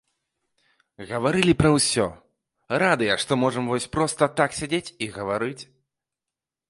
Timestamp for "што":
3.25-3.31